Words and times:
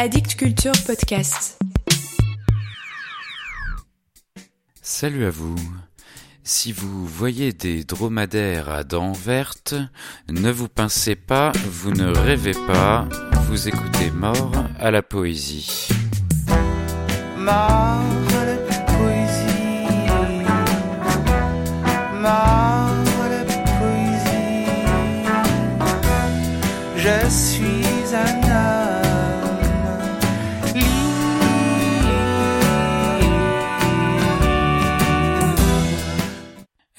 Addict 0.00 0.36
Culture 0.36 0.72
Podcast. 0.86 1.58
Salut 4.80 5.24
à 5.24 5.30
vous. 5.30 5.56
Si 6.44 6.70
vous 6.70 7.04
voyez 7.04 7.52
des 7.52 7.82
dromadaires 7.82 8.70
à 8.70 8.84
dents 8.84 9.10
vertes, 9.10 9.74
ne 10.28 10.52
vous 10.52 10.68
pincez 10.68 11.16
pas, 11.16 11.50
vous 11.66 11.90
ne 11.90 12.16
rêvez 12.16 12.54
pas, 12.68 13.08
vous 13.48 13.66
écoutez 13.66 14.12
Mort 14.12 14.52
à 14.78 14.92
la 14.92 15.02
poésie. 15.02 15.88
Mort 17.36 18.27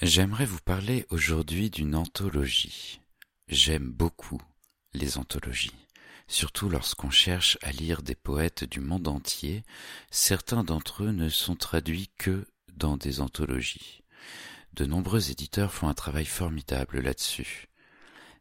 J'aimerais 0.09 0.45
vous 0.45 0.59
parler 0.65 1.05
aujourd'hui 1.11 1.69
d'une 1.69 1.93
anthologie. 1.93 2.99
J'aime 3.47 3.91
beaucoup 3.91 4.41
les 4.95 5.19
anthologies, 5.19 5.85
surtout 6.27 6.67
lorsqu'on 6.67 7.11
cherche 7.11 7.59
à 7.61 7.71
lire 7.71 8.01
des 8.01 8.15
poètes 8.15 8.63
du 8.63 8.79
monde 8.79 9.07
entier, 9.07 9.61
certains 10.09 10.63
d'entre 10.63 11.03
eux 11.03 11.11
ne 11.11 11.29
sont 11.29 11.55
traduits 11.55 12.09
que 12.17 12.47
dans 12.73 12.97
des 12.97 13.21
anthologies. 13.21 14.01
De 14.73 14.87
nombreux 14.87 15.29
éditeurs 15.29 15.71
font 15.71 15.89
un 15.89 15.93
travail 15.93 16.25
formidable 16.25 17.01
là-dessus. 17.01 17.67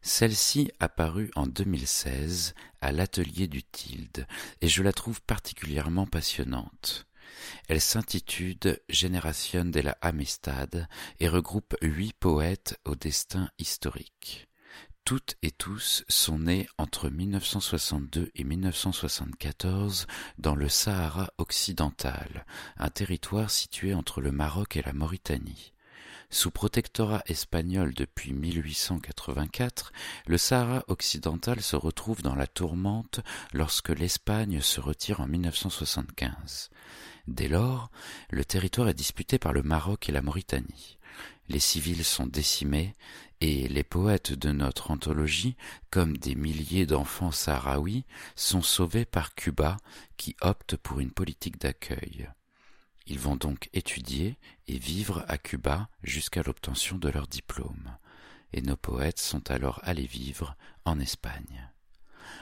Celle-ci 0.01 0.71
apparut 0.81 1.31
en 1.35 1.47
2016 1.47 2.55
à 2.81 2.93
l'atelier 2.93 3.47
du 3.47 3.63
Tilde 3.63 4.27
et 4.63 4.69
je 4.69 4.83
la 4.83 4.95
trouve 4.95 5.21
particulièrement 5.21 6.07
passionnante. 6.07 7.08
Elle 7.69 7.81
s'intitule 7.81 8.79
Génération 8.89 9.65
de 9.65 9.81
la 9.81 9.97
Amistad 10.01 10.89
et 11.21 11.29
regroupe 11.29 11.77
huit 11.83 12.15
poètes 12.19 12.79
au 12.85 12.95
destin 12.95 13.51
historique. 13.59 14.49
Toutes 15.05 15.37
et 15.43 15.51
tous 15.51 16.05
sont 16.09 16.39
nés 16.39 16.69
entre 16.77 17.09
1962 17.09 18.31
et 18.35 18.45
1974 18.45 20.07
dans 20.37 20.55
le 20.55 20.69
Sahara 20.69 21.31
occidental, 21.39 22.45
un 22.77 22.91
territoire 22.91 23.51
situé 23.51 23.95
entre 23.95 24.21
le 24.21 24.33
Maroc 24.33 24.77
et 24.77 24.83
la 24.83 24.93
Mauritanie. 24.93 25.73
Sous 26.31 26.51
protectorat 26.51 27.23
espagnol 27.27 27.95
depuis 27.95 28.35
1884, 28.35 29.93
le 30.27 30.37
Sahara 30.37 30.85
occidental 30.89 31.63
se 31.63 31.75
retrouve 31.75 32.21
dans 32.21 32.35
la 32.35 32.47
tourmente 32.47 33.21
lorsque 33.55 33.89
l'Espagne 33.89 34.61
se 34.61 34.79
retire 34.81 35.21
en 35.21 35.27
1975. 35.27 36.69
Dès 37.29 37.49
lors, 37.49 37.91
le 38.29 38.45
territoire 38.45 38.91
est 38.91 38.95
disputé 38.95 39.39
par 39.39 39.55
le 39.55 39.63
Maroc 39.63 40.11
et 40.11 40.13
la 40.13 40.21
Mauritanie. 40.21 40.99
Les 41.49 41.61
civils 41.61 42.05
sont 42.05 42.27
décimés 42.27 42.95
et 43.41 43.67
les 43.69 43.85
poètes 43.85 44.33
de 44.33 44.53
notre 44.53 44.91
anthologie, 44.91 45.57
comme 45.91 46.19
des 46.19 46.35
milliers 46.35 46.85
d'enfants 46.85 47.33
sahraouis, 47.33 48.05
sont 48.37 48.63
sauvés 48.63 49.07
par 49.07 49.35
Cuba 49.35 49.79
qui 50.19 50.37
opte 50.43 50.77
pour 50.77 51.01
une 51.01 51.11
politique 51.11 51.59
d'accueil. 51.59 52.29
Ils 53.11 53.19
vont 53.19 53.37
donc 53.37 53.71
étudier 53.73 54.37
et 54.67 54.79
vivre 54.79 55.25
à 55.29 55.39
Cuba 55.39 55.89
jusqu'à 56.03 56.43
l'obtention 56.43 56.99
de 56.99 57.09
leur 57.09 57.27
diplôme, 57.27 57.97
et 58.53 58.61
nos 58.61 58.77
poètes 58.77 59.19
sont 59.19 59.51
alors 59.51 59.81
allés 59.83 60.07
vivre 60.07 60.57
en 60.85 61.01
Espagne. 61.01 61.71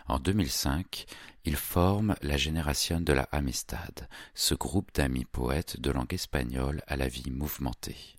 En 0.09 0.19
2005, 0.19 1.07
ils 1.45 1.57
forment 1.57 2.17
la 2.21 2.37
génération 2.37 3.01
de 3.01 3.13
la 3.13 3.29
Amistad, 3.31 4.09
ce 4.35 4.55
groupe 4.55 4.93
d'amis 4.93 5.25
poètes 5.25 5.81
de 5.81 5.93
langue 5.93 6.13
espagnole 6.13 6.83
à 6.89 6.97
la 6.97 7.07
vie 7.07 7.31
mouvementée. 7.31 8.17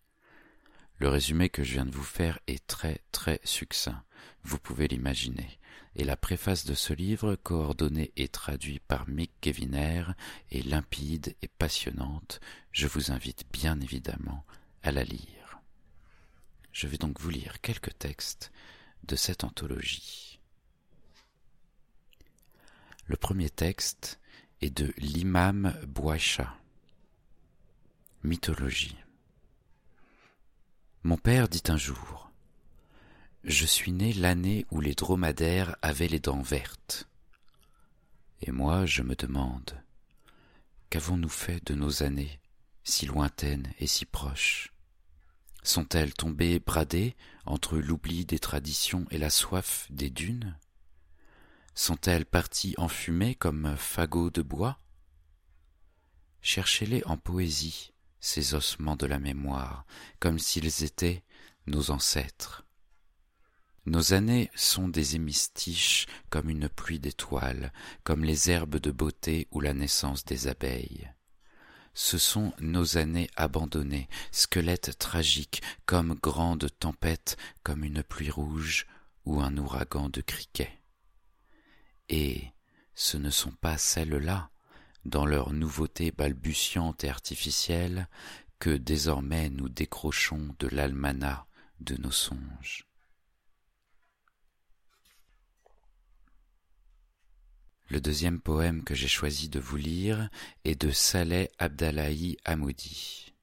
Le 1.00 1.09
résumé 1.09 1.50
que 1.50 1.66
je 1.66 1.73
viens 1.73 1.85
de 1.85 1.91
vous 1.91 2.01
faire 2.01 2.39
est 2.47 2.66
très 2.66 3.01
très 3.11 3.41
succinct, 3.44 4.03
vous 4.44 4.57
pouvez 4.57 4.88
l'imaginer, 4.88 5.59
et 5.97 6.03
la 6.03 6.15
préface 6.15 6.63
de 6.63 6.75
ce 6.75 6.93
livre, 6.93 7.35
coordonnée 7.35 8.11
et 8.15 8.27
traduit 8.27 8.79
par 8.79 9.09
Mick 9.09 9.31
Keviner, 9.41 10.03
est 10.51 10.61
limpide 10.61 11.35
et 11.41 11.47
passionnante, 11.47 12.39
je 12.71 12.85
vous 12.85 13.11
invite 13.11 13.45
bien 13.51 13.81
évidemment 13.81 14.45
à 14.83 14.91
la 14.91 15.03
lire. 15.03 15.59
Je 16.71 16.85
vais 16.85 16.99
donc 16.99 17.19
vous 17.19 17.31
lire 17.31 17.61
quelques 17.61 17.97
textes 17.97 18.51
de 19.05 19.15
cette 19.15 19.43
anthologie. 19.43 20.39
Le 23.07 23.17
premier 23.17 23.49
texte 23.49 24.19
est 24.61 24.69
de 24.69 24.93
l'imam 24.97 25.73
Bouacha. 25.87 26.55
Mythologie. 28.23 28.97
Mon 31.01 31.17
père 31.17 31.49
dit 31.49 31.63
un 31.69 31.77
jour 31.77 32.26
Je 33.47 33.65
suis 33.65 33.93
né 33.93 34.11
l'année 34.11 34.65
où 34.71 34.81
les 34.81 34.93
dromadaires 34.93 35.77
avaient 35.81 36.09
les 36.09 36.19
dents 36.19 36.41
vertes. 36.41 37.07
Et 38.41 38.51
moi, 38.51 38.85
je 38.85 39.03
me 39.03 39.15
demande 39.15 39.81
Qu'avons-nous 40.89 41.29
fait 41.29 41.65
de 41.65 41.73
nos 41.73 42.03
années, 42.03 42.41
si 42.83 43.05
lointaines 43.05 43.71
et 43.79 43.87
si 43.87 44.03
proches? 44.03 44.73
Sont-elles 45.63 46.13
tombées 46.13 46.59
bradées 46.59 47.15
entre 47.45 47.77
l'oubli 47.77 48.25
des 48.25 48.37
traditions 48.37 49.05
et 49.11 49.17
la 49.17 49.29
soif 49.29 49.87
des 49.91 50.09
dunes? 50.09 50.57
Sont-elles 51.73 52.25
parties 52.25 52.75
enfumées 52.77 53.35
comme 53.35 53.77
fagots 53.77 54.29
de 54.29 54.41
bois? 54.41 54.77
Cherchez-les 56.41 57.01
en 57.05 57.15
poésie, 57.15 57.93
ces 58.19 58.55
ossements 58.55 58.97
de 58.97 59.05
la 59.05 59.19
mémoire, 59.19 59.85
comme 60.19 60.37
s'ils 60.37 60.83
étaient 60.83 61.23
nos 61.65 61.91
ancêtres. 61.91 62.66
Nos 63.87 64.11
années 64.11 64.51
sont 64.53 64.89
des 64.89 65.15
hémistiches 65.15 66.07
comme 66.29 66.49
une 66.49 66.67
pluie 66.67 66.99
d'étoiles, 66.99 67.71
comme 68.03 68.25
les 68.25 68.51
herbes 68.51 68.81
de 68.81 68.91
beauté 68.91 69.47
ou 69.51 69.61
la 69.61 69.73
naissance 69.73 70.25
des 70.25 70.49
abeilles. 70.49 71.09
Ce 71.93 72.17
sont 72.17 72.51
nos 72.59 72.97
années 72.97 73.29
abandonnées, 73.37 74.09
squelettes 74.33 74.97
tragiques, 74.99 75.61
comme 75.85 76.15
grandes 76.15 76.67
tempêtes, 76.79 77.37
comme 77.63 77.85
une 77.85 78.03
pluie 78.03 78.29
rouge 78.29 78.87
ou 79.23 79.39
un 79.39 79.55
ouragan 79.55 80.09
de 80.09 80.19
criquets. 80.19 80.81
Et 82.09 82.43
ce 82.93 83.15
ne 83.15 83.29
sont 83.29 83.53
pas 83.53 83.77
celles-là 83.77 84.49
dans 85.05 85.25
leur 85.25 85.53
nouveauté 85.53 86.11
balbutiante 86.11 87.05
et 87.05 87.09
artificielle, 87.09 88.09
que 88.59 88.71
désormais 88.71 89.49
nous 89.49 89.69
décrochons 89.69 90.53
de 90.59 90.67
l'almanach 90.67 91.45
de 91.79 91.95
nos 91.95 92.11
songes. 92.11 92.87
Le 97.89 98.01
deuxième 98.01 98.41
poème 98.41 98.83
que 98.83 98.93
j'ai 98.93 99.07
choisi 99.07 99.47
de 99.47 99.59
vous 99.59 99.77
lire 99.77 100.29
est 100.65 100.81
de 100.81 100.91
Saleh 100.91 101.49
Abdallahi 101.57 102.37
Hamoudi. 102.43 103.33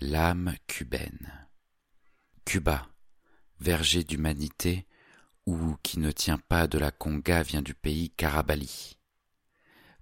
L'âme 0.00 0.54
cubaine. 0.66 1.48
Cuba, 2.44 2.88
verger 3.60 4.02
d'humanité, 4.02 4.86
ou 5.46 5.76
qui 5.82 6.00
ne 6.00 6.10
tient 6.10 6.38
pas 6.38 6.66
de 6.66 6.78
la 6.78 6.90
conga 6.90 7.42
vient 7.42 7.62
du 7.62 7.74
pays 7.74 8.10
Karabali. 8.10 8.98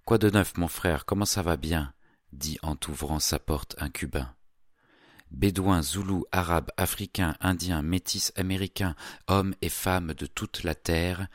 Quoi 0.03 0.17
de 0.17 0.29
neuf, 0.29 0.57
mon 0.57 0.67
frère, 0.67 1.05
comment 1.05 1.25
ça 1.25 1.43
va 1.43 1.55
bien 1.55 1.93
dit 2.31 2.57
en 2.61 2.75
ouvrant 2.87 3.19
sa 3.19 3.39
porte 3.39 3.75
un 3.79 3.89
Cubain. 3.89 4.33
Bédouins, 5.31 5.83
Zoulous, 5.83 6.25
Arabes, 6.31 6.71
Africains, 6.77 7.35
Indiens, 7.39 7.81
Métis, 7.81 8.31
Américains, 8.35 8.95
hommes 9.27 9.55
et 9.61 9.69
femmes 9.69 10.13
de 10.13 10.25
toute 10.25 10.63
la 10.63 10.73
terre, 10.73 11.27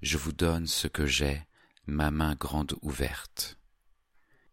je 0.00 0.16
vous 0.16 0.32
donne 0.32 0.66
ce 0.66 0.88
que 0.88 1.06
j'ai, 1.06 1.42
ma 1.86 2.10
main 2.10 2.34
grande 2.34 2.74
ouverte. 2.82 3.58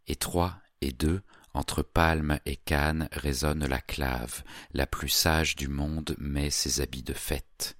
Et 0.07 0.15
trois 0.15 0.59
et 0.81 0.91
deux, 0.91 1.21
entre 1.53 1.81
palme 1.81 2.39
et 2.45 2.55
canne, 2.55 3.09
résonne 3.11 3.65
la 3.65 3.81
clave, 3.81 4.43
la 4.73 4.85
plus 4.85 5.09
sage 5.09 5.55
du 5.55 5.67
monde 5.67 6.15
met 6.19 6.49
ses 6.49 6.81
habits 6.81 7.03
de 7.03 7.13
fête. 7.13 7.77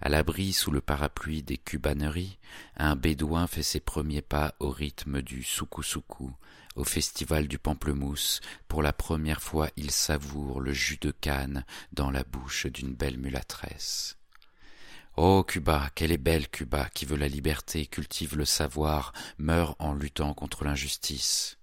À 0.00 0.08
l'abri 0.08 0.52
sous 0.52 0.70
le 0.70 0.80
parapluie 0.80 1.42
des 1.42 1.58
cubaneries, 1.58 2.38
un 2.76 2.96
bédouin 2.96 3.46
fait 3.46 3.62
ses 3.62 3.80
premiers 3.80 4.22
pas 4.22 4.54
au 4.58 4.70
rythme 4.70 5.22
du 5.22 5.42
soukou-soukou. 5.42 6.34
Au 6.76 6.84
festival 6.84 7.48
du 7.48 7.58
pamplemousse, 7.58 8.40
pour 8.68 8.82
la 8.82 8.92
première 8.92 9.42
fois 9.42 9.68
il 9.76 9.90
savoure 9.90 10.60
le 10.60 10.72
jus 10.72 10.98
de 10.98 11.10
canne 11.10 11.64
dans 11.92 12.10
la 12.10 12.22
bouche 12.22 12.66
d'une 12.66 12.94
belle 12.94 13.18
mulâtresse. 13.18 14.19
Oh 15.16 15.44
Cuba, 15.44 15.90
quelle 15.94 16.12
est 16.12 16.18
belle 16.18 16.48
Cuba, 16.48 16.88
qui 16.94 17.04
veut 17.04 17.16
la 17.16 17.28
liberté, 17.28 17.86
cultive 17.86 18.36
le 18.36 18.44
savoir, 18.44 19.12
meurt 19.38 19.76
en 19.80 19.92
luttant 19.92 20.34
contre 20.34 20.64
l'injustice. 20.64 21.58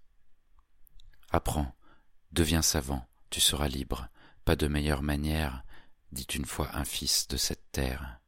Apprends, 1.31 1.73
deviens 2.31 2.61
savant, 2.61 3.07
tu 3.29 3.39
seras 3.39 3.67
libre, 3.67 4.09
pas 4.45 4.55
de 4.55 4.67
meilleure 4.67 5.01
manière, 5.01 5.63
dit 6.11 6.27
une 6.35 6.45
fois 6.45 6.69
un 6.73 6.85
fils 6.85 7.27
de 7.27 7.37
cette 7.37 7.71
terre. 7.71 8.19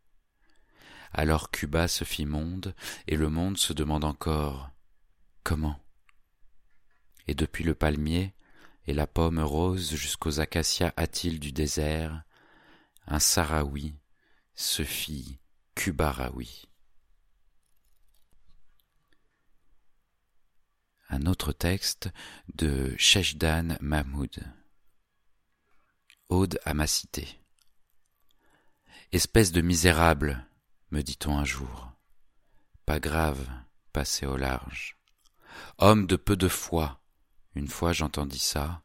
Alors 1.12 1.52
Cuba 1.52 1.88
se 1.88 2.06
fit 2.06 2.26
monde, 2.26 2.74
et 3.08 3.16
le 3.16 3.30
monde 3.30 3.58
se 3.58 3.74
demande 3.74 4.06
encore 4.06 4.70
comment? 5.44 5.80
Et 7.28 7.36
depuis 7.36 7.64
le 7.64 7.76
palmier 7.76 8.34
et 8.88 8.94
la 8.94 9.06
pomme 9.06 9.40
rose 9.40 9.94
jusqu'aux 9.96 10.40
acacias 10.40 10.94
hâtiles 10.98 11.40
du 11.40 11.52
désert, 11.52 12.24
un 13.06 13.20
Saraoui 13.20 13.99
se 14.60 14.84
fit 14.84 15.40
Kubaraoui. 15.74 16.68
Un 21.08 21.26
autre 21.28 21.54
texte 21.54 22.10
de 22.56 22.94
Sheshdan 22.98 23.78
Mahmoud. 23.80 24.44
Ode 26.28 26.60
à 26.66 26.74
ma 26.74 26.88
cité. 26.88 27.40
Espèce 29.14 29.54
de 29.54 29.62
misérable, 29.62 30.46
me 30.92 31.04
dit-on 31.04 31.38
un 31.38 31.46
jour. 31.46 31.94
Pas 32.86 33.00
grave, 33.00 33.48
passé 33.94 34.26
au 34.26 34.36
large. 34.36 34.98
Homme 35.78 36.06
de 36.06 36.18
peu 36.18 36.36
de 36.36 36.50
foi, 36.50 37.02
une 37.56 37.70
fois 37.70 37.94
j'entendis 37.94 38.40
ça, 38.40 38.84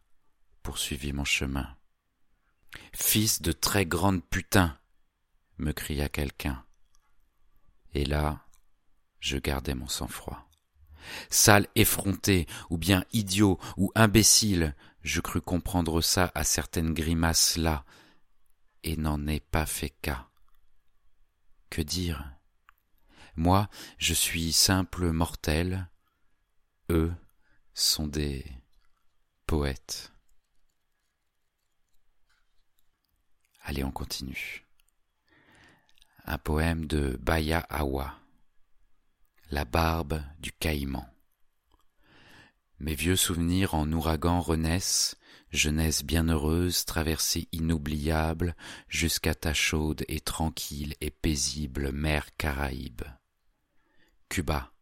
poursuivis 0.62 1.12
mon 1.12 1.24
chemin. 1.24 1.76
Fils 2.92 3.42
de 3.42 3.50
très 3.50 3.86
grande 3.86 4.24
putain, 4.24 4.78
me 5.58 5.72
cria 5.72 6.08
quelqu'un. 6.08 6.64
Et 7.92 8.04
là, 8.04 8.44
je 9.20 9.38
gardai 9.38 9.74
mon 9.74 9.88
sang-froid. 9.88 10.48
Sale 11.30 11.68
effronté, 11.74 12.46
ou 12.70 12.78
bien 12.78 13.04
idiot, 13.12 13.58
ou 13.76 13.92
imbécile, 13.94 14.74
je 15.02 15.20
crus 15.20 15.42
comprendre 15.44 16.00
ça 16.00 16.32
à 16.34 16.44
certaines 16.44 16.94
grimaces 16.94 17.56
là, 17.56 17.84
et 18.82 18.96
n'en 18.96 19.26
ai 19.26 19.40
pas 19.40 19.66
fait 19.66 19.90
cas. 19.90 20.28
Que 21.70 21.82
dire? 21.82 22.34
Moi, 23.36 23.68
je 23.98 24.14
suis 24.14 24.52
simple 24.52 25.10
mortel, 25.10 25.88
eux 26.90 27.12
sont 27.74 28.06
des 28.06 28.44
poètes. 29.46 30.12
Allez, 33.62 33.82
on 33.82 33.90
continue. 33.90 34.64
Un 36.26 36.38
poème 36.38 36.86
de 36.86 37.18
Baya 37.20 37.58
Awa. 37.68 38.18
La 39.50 39.66
barbe 39.66 40.22
du 40.38 40.52
caïman. 40.52 41.06
Mes 42.80 42.94
vieux 42.94 43.16
souvenirs 43.16 43.74
en 43.74 43.92
ouragan 43.92 44.40
renaissent, 44.40 45.16
jeunesse 45.50 46.02
bienheureuse, 46.02 46.86
traversée 46.86 47.46
inoubliable, 47.52 48.56
jusqu'à 48.88 49.34
ta 49.34 49.52
chaude 49.52 50.02
et 50.08 50.20
tranquille 50.20 50.94
et 51.02 51.10
paisible 51.10 51.92
mer 51.92 52.34
Caraïbe. 52.38 53.02
Cuba, 54.30 54.72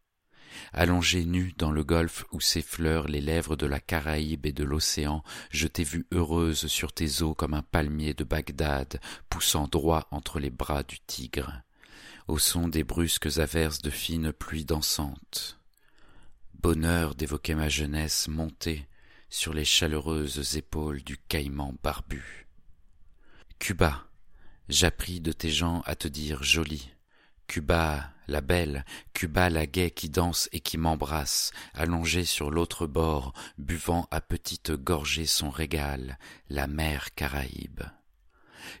allongée 0.71 1.25
nue 1.25 1.53
dans 1.57 1.71
le 1.71 1.83
golfe 1.83 2.25
où 2.31 2.39
s'effleurent 2.39 3.07
les 3.07 3.21
lèvres 3.21 3.55
de 3.55 3.65
la 3.65 3.79
Caraïbe 3.79 4.45
et 4.45 4.51
de 4.51 4.63
l'océan, 4.63 5.23
je 5.49 5.67
t'ai 5.67 5.83
vue 5.83 6.05
heureuse 6.11 6.67
sur 6.67 6.93
tes 6.93 7.21
eaux 7.21 7.33
comme 7.33 7.53
un 7.53 7.61
palmier 7.61 8.13
de 8.13 8.23
Bagdad, 8.23 8.99
poussant 9.29 9.67
droit 9.67 10.07
entre 10.11 10.39
les 10.39 10.49
bras 10.49 10.83
du 10.83 10.99
tigre, 10.99 11.61
au 12.27 12.37
son 12.37 12.67
des 12.67 12.83
brusques 12.83 13.37
averses 13.37 13.81
de 13.81 13.89
fines 13.89 14.33
pluies 14.33 14.65
dansantes. 14.65 15.59
Bonheur 16.53 17.15
d'évoquer 17.15 17.55
ma 17.55 17.69
jeunesse 17.69 18.27
montée 18.27 18.87
sur 19.29 19.53
les 19.53 19.65
chaleureuses 19.65 20.57
épaules 20.57 21.03
du 21.03 21.17
caïman 21.17 21.75
barbu. 21.83 22.47
Cuba, 23.59 24.07
j'appris 24.69 25.19
de 25.19 25.31
tes 25.31 25.49
gens 25.49 25.81
à 25.85 25.95
te 25.95 26.07
dire 26.07 26.43
jolie. 26.43 26.89
Cuba 27.47 28.13
la 28.27 28.41
belle, 28.41 28.85
Cuba 29.13 29.49
la 29.49 29.65
gaie 29.65 29.91
qui 29.91 30.09
danse 30.09 30.49
et 30.51 30.59
qui 30.59 30.77
m'embrasse, 30.77 31.51
allongée 31.73 32.25
sur 32.25 32.51
l'autre 32.51 32.87
bord, 32.87 33.33
buvant 33.57 34.07
à 34.11 34.21
petites 34.21 34.71
gorgées 34.71 35.25
son 35.25 35.49
régal, 35.49 36.17
la 36.49 36.67
mer 36.67 37.13
Caraïbe. 37.15 37.83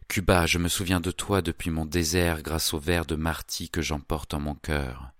Cuba, 0.07 0.45
je 0.45 0.59
me 0.59 0.69
souviens 0.69 1.01
de 1.01 1.11
toi 1.11 1.41
depuis 1.41 1.69
mon 1.69 1.85
désert 1.85 2.41
grâce 2.41 2.73
au 2.73 2.79
verre 2.79 3.05
de 3.05 3.15
marty 3.15 3.69
que 3.69 3.81
j'emporte 3.81 4.33
en 4.33 4.39
mon 4.39 4.55
cœur. 4.55 5.11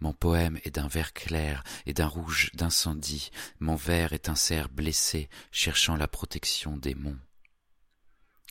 Mon 0.00 0.12
poème 0.12 0.58
est 0.64 0.74
d'un 0.74 0.88
vert 0.88 1.12
clair 1.12 1.62
et 1.86 1.94
d'un 1.94 2.06
rouge 2.06 2.50
d'incendie, 2.54 3.30
mon 3.60 3.76
vers 3.76 4.12
est 4.12 4.28
un 4.28 4.34
cerf 4.34 4.68
blessé 4.68 5.28
cherchant 5.50 5.96
la 5.96 6.08
protection 6.08 6.76
des 6.76 6.94
monts. 6.94 7.18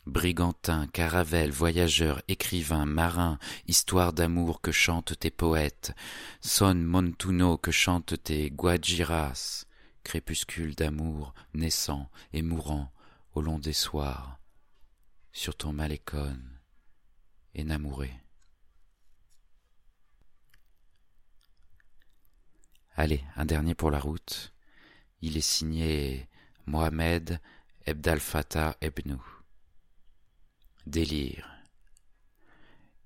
Brigantin, 0.06 0.86
caravelle, 0.86 1.50
voyageur, 1.50 2.22
écrivain, 2.28 2.86
marin, 2.86 3.38
histoire 3.66 4.12
d'amour 4.12 4.60
que 4.60 4.70
chantent 4.70 5.18
tes 5.18 5.32
poètes, 5.32 5.94
son 6.40 6.76
montuno 6.76 7.58
que 7.58 7.72
chantent 7.72 8.22
tes 8.22 8.50
guajiras, 8.50 9.66
crépuscule 10.04 10.76
d'amour 10.76 11.34
naissant 11.54 12.08
et 12.32 12.42
mourant 12.42 12.92
au 13.34 13.42
long 13.42 13.58
des 13.58 13.72
soirs, 13.72 14.38
sur 15.32 15.56
ton 15.56 15.72
malécone, 15.72 16.60
énamouré. 17.56 18.12
Allez, 22.94 23.24
un 23.34 23.44
dernier 23.44 23.74
pour 23.74 23.90
la 23.90 23.98
route. 23.98 24.54
Il 25.20 25.36
est 25.36 25.40
signé 25.40 26.28
Mohamed 26.64 27.40
Ebdal 27.84 28.20
Fattah 28.20 28.76
Ebnou. 28.80 29.35
Délire. 30.86 31.50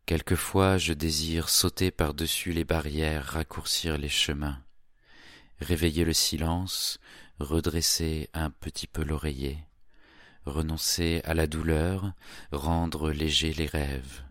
Quelquefois 0.04 0.76
je 0.76 0.92
désire 0.92 1.48
sauter 1.48 1.90
par-dessus 1.90 2.52
les 2.52 2.64
barrières, 2.64 3.24
raccourcir 3.24 3.96
les 3.96 4.10
chemins, 4.10 4.62
réveiller 5.60 6.04
le 6.04 6.12
silence, 6.12 7.00
redresser 7.38 8.28
un 8.34 8.50
petit 8.50 8.86
peu 8.86 9.02
l'oreiller, 9.02 9.64
renoncer 10.44 11.22
à 11.24 11.32
la 11.32 11.46
douleur, 11.46 12.12
rendre 12.52 13.12
légers 13.12 13.54
les 13.54 13.66
rêves, 13.66 14.24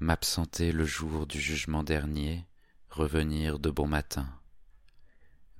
m'absenter 0.00 0.72
le 0.72 0.86
jour 0.86 1.26
du 1.26 1.38
jugement 1.38 1.84
dernier, 1.84 2.46
revenir 2.88 3.58
de 3.58 3.68
bon 3.68 3.86
matin, 3.86 4.40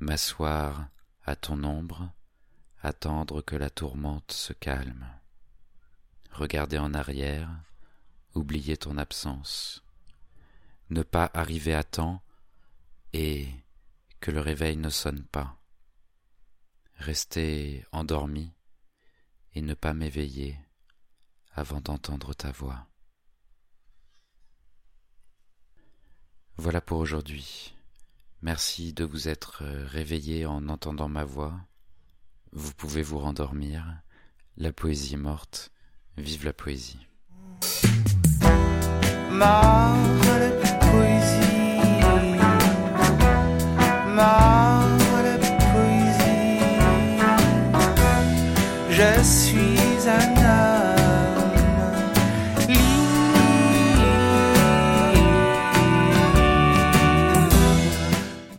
m'asseoir 0.01 0.89
à 1.23 1.37
ton 1.37 1.65
ombre, 1.65 2.11
attendre 2.81 3.43
que 3.43 3.57
la 3.57 3.69
tourmente 3.69 4.33
se 4.33 4.55
calme, 4.55 5.07
regarder 6.33 6.79
en 6.79 6.95
arrière, 6.95 7.49
oublier 8.35 8.77
ton 8.77 8.97
absence, 8.99 9.85
ne 10.91 11.03
pas 11.03 11.31
arriver 11.35 11.75
à 11.75 11.85
temps 11.85 12.23
et 13.13 13.49
que 14.21 14.31
le 14.31 14.41
réveil 14.41 14.77
ne 14.77 14.91
sonne 14.91 15.25
pas, 15.25 15.59
rester 16.97 17.85
endormi 17.93 18.53
et 19.55 19.63
ne 19.63 19.75
pas 19.75 19.95
m'éveiller 19.95 20.59
avant 21.55 21.81
d'entendre 21.81 22.35
ta 22.35 22.51
voix. 22.53 22.87
Voilà 26.57 26.81
pour 26.81 26.99
aujourd'hui. 26.99 27.75
Merci 28.43 28.93
de 28.93 29.05
vous 29.05 29.29
être 29.29 29.65
réveillé 29.65 30.47
en 30.47 30.69
entendant 30.69 31.09
ma 31.09 31.25
voix. 31.25 31.61
Vous 32.53 32.75
pouvez 32.75 33.03
vous 33.03 33.19
rendormir. 33.19 34.01
La 34.57 34.73
poésie 34.73 35.17
morte. 35.17 35.73
Vive 36.19 36.45
la 36.45 36.53
poésie. 36.53 36.99